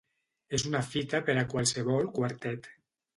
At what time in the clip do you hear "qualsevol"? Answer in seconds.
1.51-2.09